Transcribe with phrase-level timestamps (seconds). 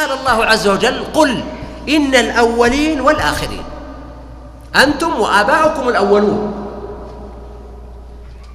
[0.00, 1.42] قال الله عز وجل قل
[1.88, 3.62] إن الأولين والآخرين
[4.76, 6.66] أنتم وآباؤكم الأولون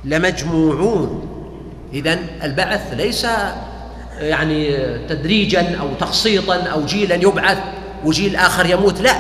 [0.06, 1.32] لمجموعون.
[1.94, 3.28] إذا البعث ليس
[4.20, 7.58] يعني تدريجا أو تقسيطا أو جيلا يبعث
[8.06, 9.16] وجيل آخر يموت لا.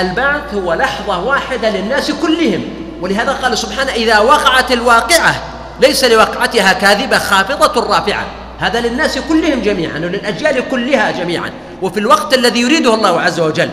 [0.00, 2.64] البعث هو لحظة واحدة للناس كلهم.
[3.00, 5.34] ولهذا قال سبحانه إذا وقعت الواقعة
[5.80, 8.26] ليس لوقعتها كاذبة خافضة رافعة.
[8.58, 11.50] هذا للناس كلهم جميعا وللأجيال كلها جميعا.
[11.82, 13.70] وفي الوقت الذي يريده الله عز وجل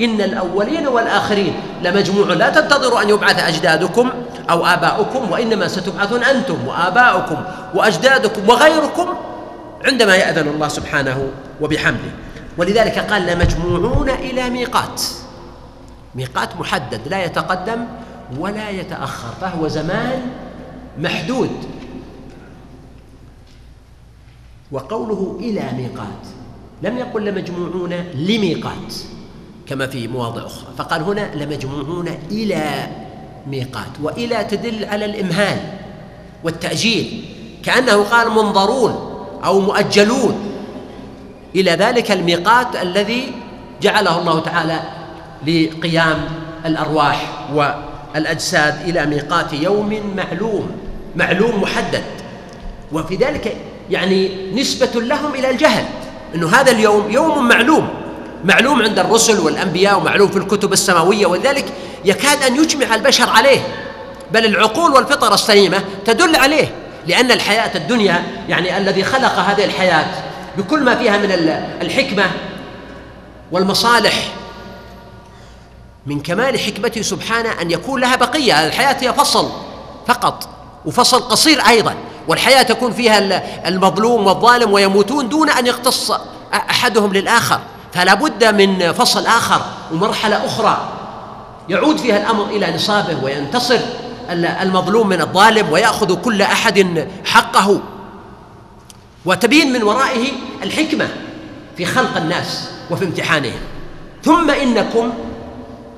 [0.00, 4.10] إن الأولين والآخرين لمجموع لا تنتظروا أن يبعث أجدادكم
[4.50, 7.36] أو آباؤكم وإنما ستبعثون أنتم وآباؤكم
[7.74, 9.08] وأجدادكم وغيركم
[9.84, 11.28] عندما يأذن الله سبحانه
[11.60, 12.10] وبحمده.
[12.58, 15.02] ولذلك قال لمجموعون إلى ميقات.
[16.14, 17.84] ميقات محدد لا يتقدم
[18.38, 19.28] ولا يتأخر.
[19.40, 20.22] فهو زمان
[20.98, 21.50] محدود.
[24.72, 26.22] وقوله إلى ميقات.
[26.82, 28.94] لم يقل لمجموعون لميقات
[29.66, 32.88] كما في مواضع أخرى فقال هنا لمجموعون إلى
[33.46, 34.00] ميقات.
[34.02, 35.58] وإلى تدل على الإمهال
[36.44, 37.24] والتأجيل
[37.62, 38.92] كأنه قال منظرون
[39.44, 40.34] أو مؤجلون.
[41.54, 43.32] إلى ذلك الميقات الذي
[43.82, 44.80] جعله الله تعالى
[45.46, 46.18] لقيام
[46.66, 50.70] الأرواح والأجساد إلى ميقات يوم معلوم
[51.16, 52.04] معلوم محدد.
[52.92, 53.56] وفي ذلك
[53.90, 55.84] يعني نسبة لهم إلى الجهل
[56.34, 57.88] أنه هذا اليوم يوم معلوم
[58.44, 61.64] معلوم عند الرسل والأنبياء ومعلوم في الكتب السماوية ولذلك
[62.04, 63.60] يكاد أن يجمع البشر عليه
[64.32, 66.74] بل العقول والفطر السليمة تدل عليه
[67.06, 70.06] لأن الحياة الدنيا يعني الذي خلق هذه الحياة
[70.58, 71.30] بكل ما فيها من
[71.82, 72.30] الحكمة
[73.52, 74.32] والمصالح
[76.06, 79.50] من كمال حكمته سبحانه أن يكون لها بقية الحياة هي فصل
[80.06, 80.48] فقط
[80.86, 81.94] وفصل قصير أيضا.
[82.30, 86.12] والحياة تكون فيها المظلوم والظالم ويموتون دون أن يقتص
[86.54, 87.60] أحدهم للآخر.
[87.92, 90.88] فلا بد من فصل آخر ومرحلة أخرى.
[91.68, 93.78] يعود فيها الأمر إلى نصابه وينتصر
[94.30, 97.80] المظلوم من الظالم ويأخذ كل أحد حقه.
[99.24, 100.28] وتبين من ورائه
[100.62, 101.08] الحكمة
[101.76, 103.60] في خلق الناس وفي امتحانهم.
[104.24, 105.12] ثم إنكم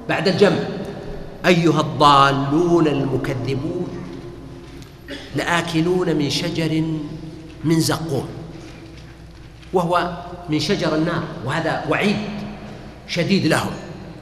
[0.09, 0.59] بعد الجمع
[1.47, 4.02] أيها الضالون المكذبون.
[5.37, 6.85] لآكلون من شجر
[7.65, 8.29] من زقوم
[9.73, 10.17] وهو
[10.49, 12.17] من شجر النار وهذا وعيد
[13.09, 13.71] شديد لهم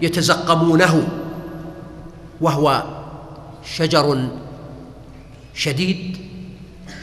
[0.00, 1.08] يتزقمونه
[2.40, 2.84] وهو
[3.64, 4.28] شجر
[5.54, 6.16] شديد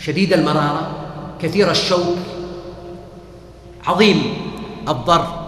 [0.02, 0.92] شديد المرارة
[1.42, 2.18] كثير الشوك
[3.86, 4.24] عظيم
[4.88, 5.48] الضر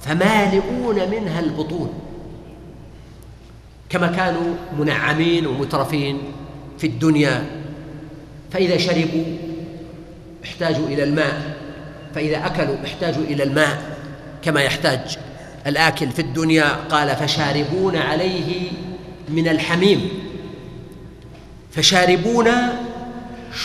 [0.00, 1.92] فمالئون منها البطون
[3.90, 6.18] كما كانوا منعمين ومترفين.
[6.80, 7.44] في الدنيا
[8.52, 9.24] فإذا شربوا
[10.44, 11.56] احتاجوا إلى الماء
[12.14, 13.96] فإذا أكلوا احتاجوا إلى الماء
[14.42, 15.18] كما يحتاج
[15.66, 16.76] الآكل في الدنيا.
[16.90, 18.70] قال فشاربون عليه
[19.28, 20.08] من الحميم
[21.72, 22.48] فشاربون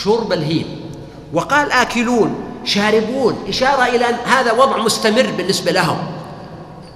[0.02, 0.66] شرب الهيم
[1.32, 2.34] وقال آكلون
[2.64, 3.44] شاربون.
[3.48, 5.98] إشارة إلى أن هذا وضع مستمر بالنسبة لهم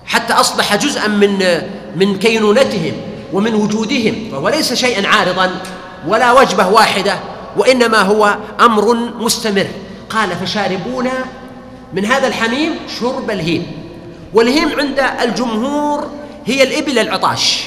[0.07, 1.63] حتى أصبح جزءا من
[1.97, 2.93] من كينونتهم
[3.33, 5.51] ومن وجودهم فهو ليس شيئا عارضا.
[6.07, 7.19] ولا وجبة واحدة
[7.57, 9.67] وإنما هو أمر مستمر.
[10.11, 11.09] قال فشاربون
[11.93, 13.67] من هذا الحميم شرب الهيم
[14.35, 16.11] والهيم عند الجمهور
[16.47, 17.67] هي الإبل العطاش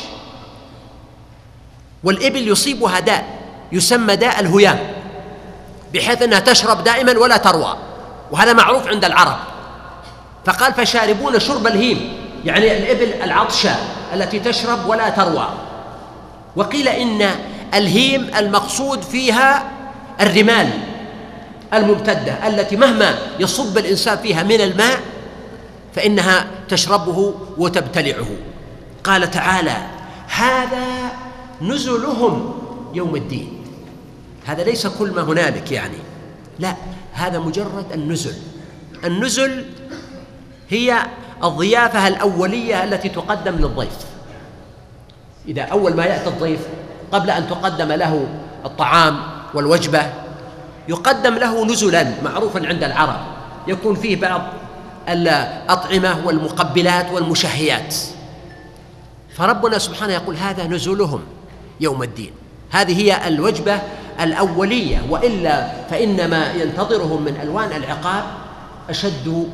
[2.04, 3.26] والإبل يصيبها داء
[3.72, 4.80] يسمى داء الهيام
[5.94, 7.78] بحيث أنها تشرب دائما ولا تروى
[8.32, 9.38] وهذا معروف عند العرب.
[10.46, 12.14] فقال فشاربون شرب الهيم
[12.46, 13.76] يعني الإبل العطشة
[14.14, 15.50] التي تشرب ولا تروى.
[16.56, 17.30] وقيل إن
[17.74, 19.72] الهيم المقصود فيها
[20.22, 20.70] الرمال
[21.74, 25.00] الممتدة التي مهما يصب الإنسان فيها من الماء
[25.96, 28.28] فإنها تشربه وتبتلعه.
[29.04, 29.78] قال تعالى
[30.28, 31.12] هذا
[31.62, 32.54] نزلهم
[32.94, 33.64] يوم الدين.
[34.46, 35.98] هذا ليس كل ما هنالك يعني.
[36.60, 36.76] لا
[37.14, 38.36] هذا مجرد النزل.
[39.04, 39.66] النزل
[40.70, 40.98] هي
[41.44, 43.98] الضيافة الأولية التي تقدم للضيف.
[45.48, 46.60] إذا أول ما يأتي الضيف
[47.14, 48.28] قبل أن تقدم له
[48.66, 49.20] الطعام
[49.54, 50.14] والوجبة
[50.88, 53.20] يقدم له نزلا معروفا عند العرب
[53.68, 54.42] يكون فيه بعض
[55.10, 57.96] الأطعمة والمقبلات والمشهيات.
[59.36, 61.22] فربنا سبحانه يقول هذا نزلهم
[61.80, 62.32] يوم الدين.
[62.72, 63.80] هذه هي الوجبة
[64.22, 68.24] الأولية وإلا فإن ما ينتظرهم من ألوان العقاب
[68.90, 69.48] أشد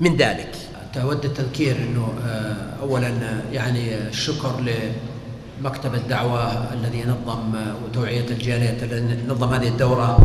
[0.00, 0.56] من ذلك.
[0.94, 3.12] تود التذكير أنه آه، أولا
[3.52, 4.60] يعني الشكر
[5.60, 7.54] لمكتب الدعوة الذي نظم
[7.84, 10.18] وتوعية الجالية الذي نظم هذه الدورة.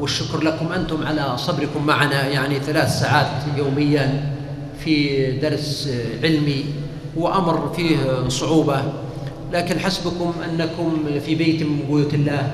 [0.00, 3.26] والشكر لكم أنتم على صبركم معنا يعني ثلاث ساعات
[3.56, 4.34] يوميا
[4.84, 5.90] في درس
[6.22, 6.64] علمي
[7.18, 8.82] هو أمر فيه صعوبة.
[9.52, 12.50] لكن حسبكم أنكم في بيت من بيوت الله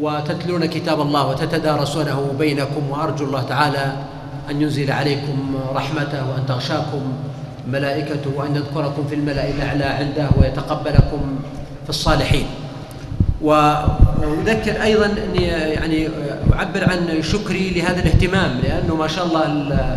[0.00, 2.90] وتتلون كتاب الله وتتدارسونه بينكم.
[2.90, 3.96] وأرجو الله تعالى
[4.50, 7.02] أن ينزل عليكم رحمته وأن تغشاكم.
[7.72, 11.38] ملائكته وأن يذكركم في الملأ الأعلى عنده ويتقبلكم
[11.84, 12.46] في الصالحين.
[13.42, 16.08] وأذكر أيضا أني يعني
[16.52, 19.96] أعبر عن شكري لهذا الاهتمام لأنه ما شاء الله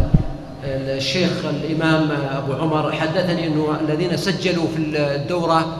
[0.63, 5.77] الشيخ الإمام أبو عمر حدثني أنه الذين سجلوا في الدورة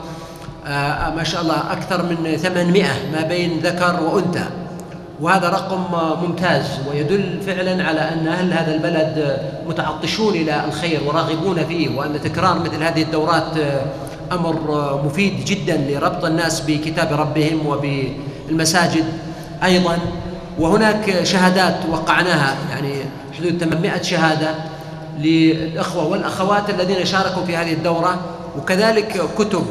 [0.66, 4.44] آه، ما شاء الله أكثر من 800 ما بين ذكر وأنثى.
[5.20, 5.82] وهذا رقم
[6.26, 9.38] ممتاز ويدل فعلا على أن أهل هذا البلد
[9.68, 13.56] متعطشون إلى الخير وراغبون فيه وأن تكرار مثل هذه الدورات
[14.32, 19.04] أمر مفيد جدا لربط الناس بكتاب ربهم وبالمساجد
[19.64, 19.98] أيضا.
[20.58, 22.94] وهناك شهادات وقعناها يعني
[23.38, 24.54] حدود 800 شهادة
[25.18, 28.20] للإخوة والأخوات الذين شاركوا في هذه الدورة
[28.58, 29.64] وكذلك كتب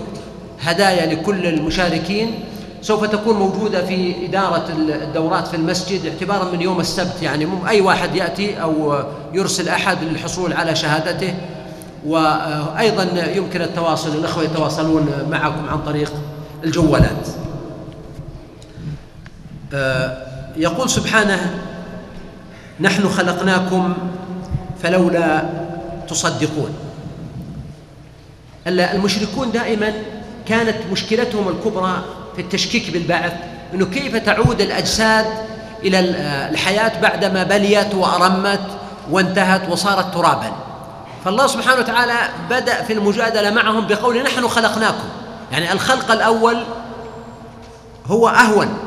[0.62, 2.32] هدايا لكل المشاركين
[2.82, 8.16] سوف تكون موجودة في إدارة الدورات في المسجد اعتبارا من يوم السبت يعني أي واحد
[8.16, 11.34] يأتي أو يرسل أحد للحصول على شهادته.
[12.06, 13.04] وأيضا
[13.36, 16.14] يمكن التواصل الأخوة يتواصلون معكم عن طريق
[16.64, 17.28] الجوالات.
[19.74, 20.18] آه،
[20.58, 21.60] يقول سبحانه
[22.80, 23.94] نحن خلقناكم
[24.84, 25.44] فلولا
[26.08, 26.70] تصدقون.
[28.68, 29.94] المشركون دائما
[30.46, 32.04] كانت مشكلتهم الكبرى
[32.36, 33.34] في التشكيك بالبعث
[33.74, 35.26] إنه كيف تعود الأجساد
[35.84, 36.00] إلى
[36.50, 38.62] الحياة بعدما بليت وأرمت
[39.12, 40.52] وانتهت وصارت ترابا.
[41.26, 42.14] فالله سبحانه وتعالى
[42.50, 45.10] بدأ في المجادلة معهم بقول نحن خلقناكم.
[45.52, 46.64] يعني الخلق الأول
[48.08, 48.78] هو أهون.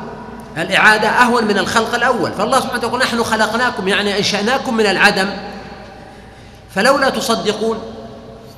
[0.56, 2.32] الإعادة أهون من الخلق الأول.
[2.32, 5.30] فالله سبحانه وتعالى يقول نحن خلقناكم يعني أنشأناكم من العدم.
[6.74, 7.78] فلولا تصدقون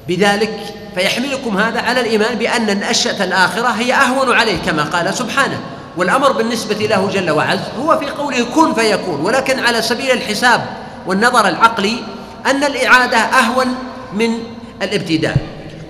[0.08, 5.60] بذلك فيحملكم هذا على الإيمان بأن النشأة الآخرة هي أهون عليه كما قال سبحانه.
[5.96, 10.66] والأمر بالنسبة له جل وعز هو في قوله كن فيكون ولكن على سبيل الحساب
[11.06, 11.98] والنظر العقلي
[12.46, 13.74] أن الإعادة أهون
[14.12, 14.38] من
[14.82, 15.36] الابتداء.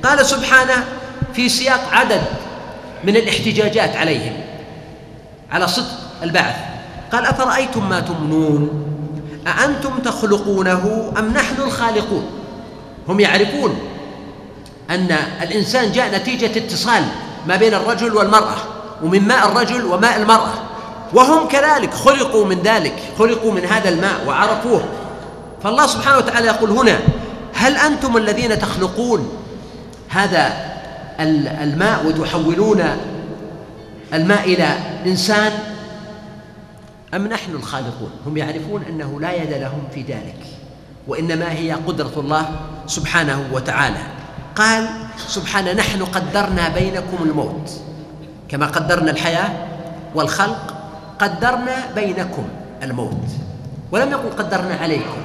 [0.03, 0.85] قال سبحانه
[1.35, 2.23] في سياق عدد
[3.05, 4.33] من الاحتجاجات عليهم
[5.53, 6.57] على صدق البعث.
[7.13, 8.87] قال أفرأيتم ما تمنون؟
[9.47, 12.27] أأنتم تخلقونه أم نحن الخالقون؟
[13.09, 13.79] هم يعرفون
[14.91, 17.03] أن الإنسان جاء نتيجة اتصال
[17.47, 18.57] ما بين الرجل والمرأة
[19.03, 20.53] ومن ماء الرجل وماء المرأة.
[21.13, 24.85] وهم كذلك خلقوا من ذلك خلقوا من هذا الماء وعرفوه.
[25.63, 26.99] فالله سبحانه وتعالى يقول هنا
[27.55, 29.29] هل أنتم الذين تخلقون
[30.09, 30.53] هذا
[31.63, 32.85] الماء وتحولون
[34.15, 35.53] الماء إلى إنسان؟
[37.15, 40.47] أم نحن الخالقون؟ هم يعرفون أنه لا يد لهم في ذلك
[41.09, 42.49] وإنما هي قدرة الله
[42.87, 44.16] سبحانه وتعالى.
[44.57, 44.89] قال
[45.29, 47.71] سبحانه نحن قدرنا بينكم الموت.
[48.49, 49.51] كما قدرنا الحياة
[50.15, 50.75] والخلق
[51.19, 52.45] قدرنا بينكم
[52.83, 53.29] الموت.
[53.93, 55.23] ولم يقل قدرنا عليكم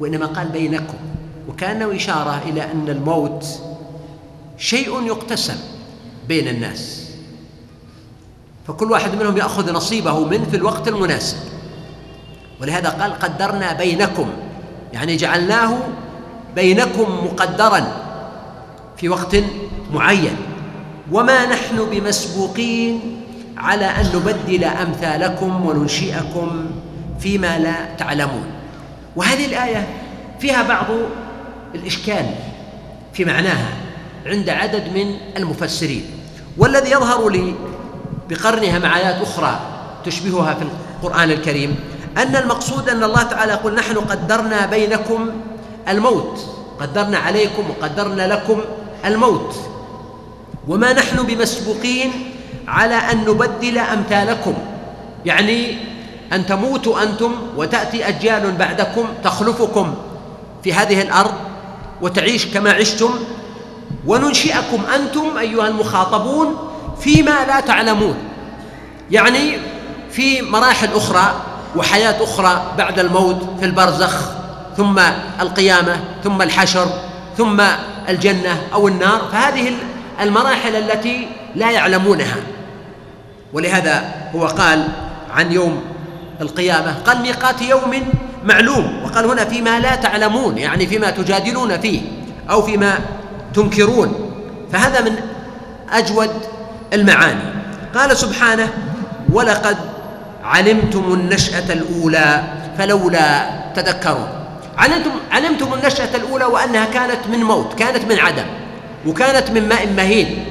[0.00, 0.98] وإنما قال بينكم.
[1.48, 3.46] وكأنه إشارة إلى أن الموت
[4.58, 5.56] شيء يقتسم
[6.28, 7.10] بين الناس.
[8.68, 11.36] فكل واحد منهم يأخذ نصيبه منه في الوقت المناسب.
[12.60, 14.28] ولهذا قال قدرنا بينكم
[14.92, 15.78] يعني جعلناه
[16.54, 17.97] بينكم مقدرا.
[18.98, 19.36] في وقت
[19.92, 20.36] معين.
[21.12, 23.22] وما نحن بمسبوقين
[23.56, 26.70] على أن نبدل أمثالكم وننشئكم
[27.20, 28.44] فيما لا تعلمون.
[29.16, 29.86] وهذه الآية
[30.40, 30.86] فيها بعض
[31.74, 32.26] الإشكال
[33.12, 33.68] في معناها
[34.26, 36.04] عند عدد من المفسرين.
[36.56, 37.54] والذي يظهر لي
[38.30, 39.60] بقرنها مع ايات أخرى
[40.04, 41.76] تشبهها في القرآن الكريم
[42.16, 45.30] أن المقصود أن الله تعالى يقول نحن قدرنا بينكم
[45.88, 46.40] الموت
[46.80, 48.60] قدرنا عليكم وقدرنا لكم
[49.04, 49.54] الموت.
[50.68, 52.10] وما نحن بمسبوقين
[52.68, 54.54] على أن نبدل أمثالكم.
[55.26, 55.78] يعني
[56.32, 59.94] أن تموتوا أنتم وتأتي أجيال بعدكم تخلفكم
[60.64, 61.34] في هذه الأرض
[62.02, 63.10] وتعيش كما عشتم.
[64.06, 66.56] وننشئكم أنتم أيها المخاطبون
[67.00, 68.14] فيما لا تعلمون.
[69.10, 69.58] يعني
[70.10, 71.34] في مراحل أخرى
[71.76, 74.30] وحياة أخرى بعد الموت في البرزخ
[74.76, 75.00] ثم
[75.40, 76.86] القيامة ثم الحشر
[77.36, 77.62] ثم
[78.08, 79.72] الجنة أو النار فهذه
[80.20, 82.36] المراحل التي لا يعلمونها.
[83.52, 84.88] ولهذا هو قال
[85.34, 85.82] عن يوم
[86.40, 88.12] القيامة قال ميقات يوم
[88.44, 92.00] معلوم وقال هنا فيما لا تعلمون يعني فيما تجادلون فيه
[92.50, 92.98] أو فيما
[93.54, 94.30] تنكرون.
[94.72, 95.16] فهذا من
[95.92, 96.30] أجود
[96.92, 97.40] المعاني.
[97.94, 98.68] قال سبحانه
[99.32, 99.76] ولقد
[100.44, 102.42] علمتم النشأة الأولى
[102.78, 104.37] فلولا تذكرون.
[104.78, 108.44] علمتم علمتم النشأة الأولى وأنها كانت من موت كانت من عدم
[109.06, 110.44] وكانت من ماء مهين.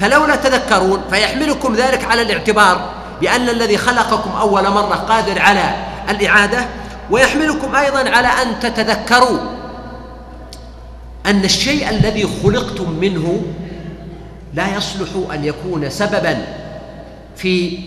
[0.00, 5.74] فلولا تذكرون فيحملكم ذلك على الاعتبار بأن الذي خلقكم أول مرة قادر على
[6.10, 6.66] الإعادة
[7.10, 9.38] ويحملكم أيضا على أن تتذكروا
[11.26, 13.42] أن الشيء الذي خلقتم منه
[14.54, 16.44] لا يصلح أن يكون سببا
[17.36, 17.78] في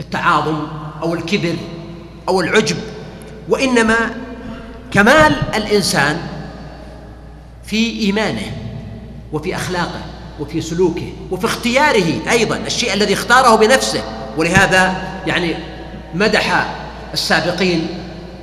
[0.00, 0.66] التعاظم
[1.02, 1.56] أو الكبر
[2.28, 2.76] أو العجب
[3.48, 3.96] وإنما
[4.90, 6.20] كمال الإنسان
[7.66, 8.52] في إيمانه
[9.32, 10.00] وفي أخلاقه
[10.40, 14.02] وفي سلوكه وفي اختياره أيضا الشيء الذي اختاره بنفسه.
[14.36, 14.94] ولهذا
[15.26, 15.56] يعني
[16.14, 16.66] مدح
[17.12, 17.88] السابقين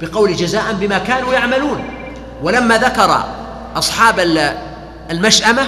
[0.02, 1.84] بقول جزاء بما كانوا يعملون.
[2.44, 3.26] ولما ذكر
[3.76, 4.20] أصحاب
[5.12, 5.64] المشأمة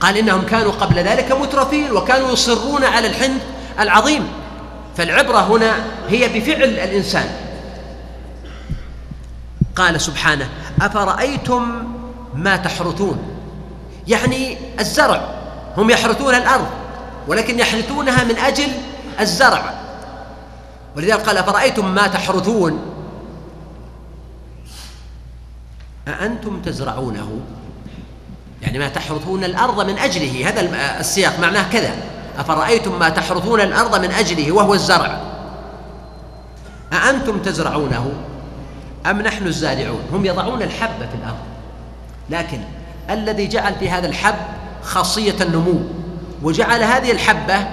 [0.00, 3.42] قال إنهم كانوا قبل ذلك مترفين وكانوا يصرون على الحنث
[3.80, 4.28] العظيم.
[4.96, 5.72] فالعبرة هنا
[6.08, 7.30] هي بفعل الإنسان.
[9.76, 10.48] قال سبحانه
[10.82, 11.84] أفرأيتم
[12.34, 13.18] ما تحرثون؟
[14.08, 15.34] يعني الزرع
[15.76, 16.68] هم يحرثون الأرض
[17.28, 18.68] ولكن يحرثونها من أجل
[19.20, 19.74] الزرع.
[20.96, 22.80] ولذلك قال أفرأيتم ما تحرثون؟
[26.08, 27.40] أأنتم تزرعونه؟
[28.62, 30.60] يعني ما تحرثون الأرض من أجله هذا
[31.00, 31.94] السياق معناه كذا.
[32.38, 35.20] أفرأيتم ما تحرثون الأرض من أجله وهو الزرع؟
[36.92, 38.12] أأنتم تزرعونه؟
[39.06, 41.38] أم نحن الزارعون؟ هم يضعون الحب في الأرض.
[42.30, 42.60] لكن
[43.10, 44.34] الذي جعل في هذا الحب
[44.82, 45.80] خاصية النمو
[46.42, 47.66] وجعل هذه الحبة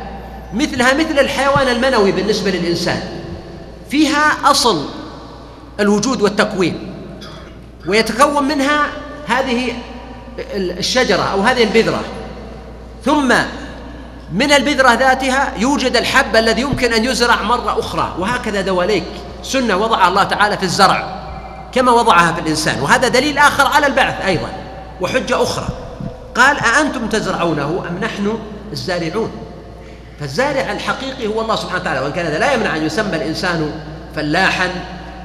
[0.54, 3.02] مثلها مثل الحيوان المنوي بالنسبة للإنسان.
[3.90, 4.86] فيها أصل
[5.80, 6.94] الوجود والتكوين
[7.88, 8.88] ويتكون منها
[9.28, 9.74] هذه
[10.56, 12.02] الشجرة أو هذه البذرة.
[13.06, 13.34] ثم
[14.34, 19.04] من البذرة ذاتها يوجد الحب الذي يمكن أن يزرع مرة أخرى وهكذا دواليك.
[19.44, 21.19] سنة وضعها الله تعالى في الزرع.
[21.72, 24.50] كما وضعها في الإنسان وهذا دليل آخر على البعث أيضا
[25.02, 25.68] وحجة أخرى.
[26.36, 28.40] قال أأنتم تزرعونه أم نحن
[28.72, 29.32] الزارعون؟
[30.20, 33.72] فالزارع الحقيقي هو الله سبحانه وتعالى وإن كان هذا لا يمنع أن يسمى الإنسان
[34.16, 34.70] فلاحا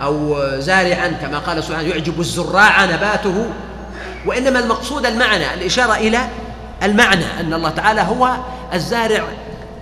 [0.02, 3.46] أو زارعا كما قال سبحانه يعجب الزراع نباته.
[4.26, 6.18] وإنما المقصود المعنى الإشارة إلى
[6.82, 8.36] المعنى أن الله تعالى هو
[8.74, 9.24] الزارع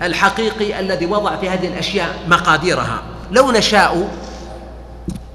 [0.03, 3.03] الحقيقي الذي وضع في هذه الأشياء مقاديرها.
[3.31, 4.09] لو نشاء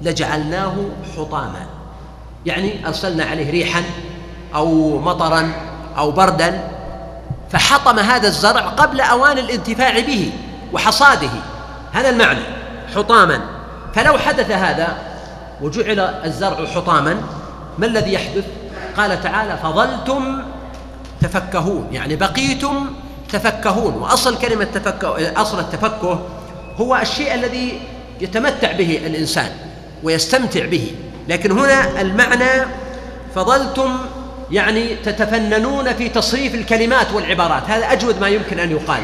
[0.02, 0.74] لجعلناه
[1.16, 1.66] حطاما.
[2.46, 3.82] يعني أرسلنا عليه ريحا
[4.54, 5.52] أو مطرا
[5.98, 6.60] أو بردا
[7.50, 10.32] فحطم هذا الزرع قبل أوان الانتفاع به
[10.72, 11.30] وحصاده.
[11.92, 12.40] هذا المعنى
[12.94, 13.40] حطاما.
[13.94, 14.98] فلو حدث هذا
[15.60, 17.22] وجعل الزرع حطاما
[17.78, 18.44] ما الذي يحدث؟
[18.96, 20.42] قال تعالى فظلتم
[21.20, 21.88] تفكهون.
[21.92, 22.86] يعني بقيتم
[23.32, 23.94] تفكهون.
[23.94, 26.20] وأصل كلمة تفكه أصل التفكه
[26.76, 27.80] هو الشيء الذي
[28.20, 29.50] يتمتع به الإنسان.
[30.02, 30.94] ويستمتع به.
[31.28, 32.66] لكن هنا المعنى
[33.34, 33.98] فظلتم
[34.50, 37.62] يعني تتفننون في تصريف الكلمات والعبارات.
[37.70, 39.02] هذا أجود ما يمكن أن يقال.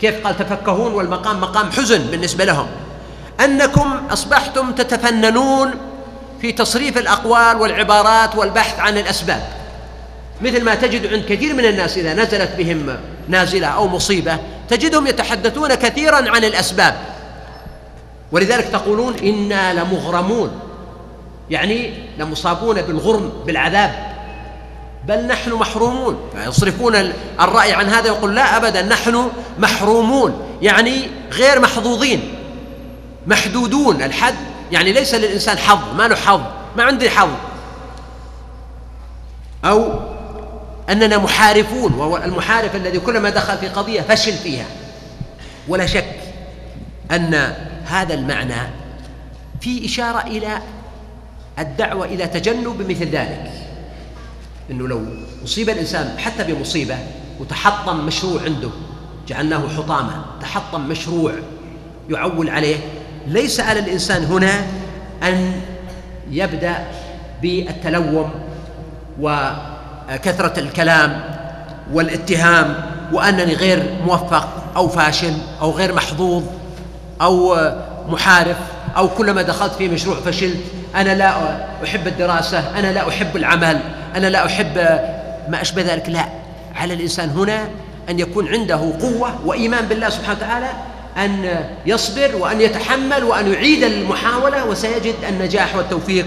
[0.00, 2.66] كيف قال تفكهون والمقام مقام حزن بالنسبة لهم.
[3.44, 5.70] أنكم أصبحتم تتفننون
[6.40, 9.42] في تصريف الأقوال والعبارات والبحث عن الأسباب.
[10.42, 12.96] مثل ما تجد عند كثير من الناس إذا نزلت بهم
[13.28, 16.94] نازلة أو مصيبة تجدهم يتحدثون كثيرا عن الأسباب.
[18.32, 20.60] ولذلك تقولون إنا لمغرمون.
[21.50, 24.10] يعني لمصابون بالغرم بالعذاب.
[25.08, 26.30] بل نحن محرومون.
[26.46, 26.94] يصرفون
[27.40, 30.42] الرأي عن هذا يقول لا أبدا نحن محرومون.
[30.62, 32.34] يعني غير محظوظين
[33.26, 34.02] محدودون.
[34.02, 34.34] الحد
[34.72, 36.40] يعني ليس للإنسان حظ ما له حظ
[36.76, 37.30] ما عندي حظ.
[39.64, 40.00] أو
[40.90, 44.66] أننا محارفون وهو المحارف الذي كلما دخل في قضية فشل فيها.
[45.68, 46.16] ولا شك
[47.10, 47.54] أن
[47.90, 48.62] هذا المعنى
[49.60, 50.58] في إشارة إلى
[51.58, 53.50] الدعوة إلى تجنب مثل ذلك.
[54.70, 55.04] أنه لو
[55.44, 56.98] أصيب الإنسان حتى بمصيبة
[57.40, 58.70] وتحطم مشروع عنده
[59.28, 61.32] جعلناه حطاما تحطم مشروع
[62.10, 62.76] يعول عليه
[63.26, 64.66] ليس على الإنسان هنا
[65.22, 65.60] أن
[66.30, 66.86] يبدأ
[67.42, 68.30] بالتلوم
[69.20, 71.24] وكثرة الكلام
[71.92, 72.74] والاتهام
[73.12, 76.44] وأنني غير موفق أو فاشل أو غير محظوظ.
[77.20, 77.56] أو
[78.08, 78.56] محارف
[78.96, 80.60] أو كلما دخلت في مشروع فشلت
[80.96, 81.32] أنا لا
[81.84, 83.80] أحب الدراسة أنا لا أحب العمل
[84.16, 84.76] أنا لا أحب
[85.48, 86.24] ما أشبه ذلك لا.
[86.76, 87.68] على الإنسان هنا
[88.08, 90.68] أن يكون عنده قوة وإيمان بالله سبحانه وتعالى
[91.16, 96.26] أن يصبر وأن يتحمل وأن يعيد المحاولة وسيجد النجاح والتوفيق.